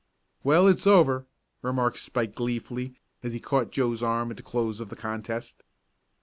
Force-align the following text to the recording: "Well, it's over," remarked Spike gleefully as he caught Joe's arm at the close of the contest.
"Well, 0.43 0.65
it's 0.67 0.87
over," 0.87 1.27
remarked 1.61 1.99
Spike 1.99 2.33
gleefully 2.33 2.95
as 3.21 3.33
he 3.33 3.39
caught 3.39 3.69
Joe's 3.71 4.01
arm 4.01 4.31
at 4.31 4.37
the 4.37 4.41
close 4.41 4.79
of 4.79 4.89
the 4.89 4.95
contest. 4.95 5.61